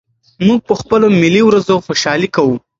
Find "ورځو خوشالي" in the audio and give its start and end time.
1.45-2.29